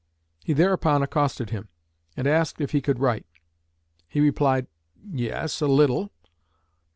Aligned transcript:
He 0.43 0.53
thereupon 0.53 1.03
accosted 1.03 1.51
him, 1.51 1.69
and 2.17 2.25
asked 2.25 2.59
if 2.59 2.71
he 2.71 2.81
could 2.81 2.97
write. 2.97 3.27
He 4.07 4.19
replied, 4.19 4.65
'Yes, 4.99 5.61
a 5.61 5.67
little.' 5.67 6.09